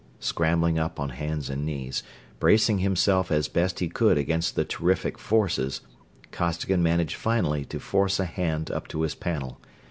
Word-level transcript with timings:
Scrambling 0.19 0.79
up 0.79 0.99
on 0.99 1.09
hands 1.09 1.47
and 1.47 1.63
knees, 1.63 2.01
bracing 2.39 2.79
himself 2.79 3.31
as 3.31 3.47
best 3.47 3.77
he 3.77 3.87
could 3.87 4.17
against 4.17 4.55
the 4.55 4.65
terrific 4.65 5.19
forces, 5.19 5.81
Costigan 6.31 6.81
managed 6.81 7.13
finally 7.13 7.65
to 7.65 7.79
force 7.79 8.19
a 8.19 8.25
hand 8.25 8.71
up 8.71 8.87
to 8.87 9.01
his 9.01 9.13
panel. 9.13 9.59